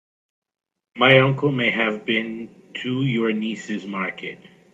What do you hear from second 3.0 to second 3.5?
your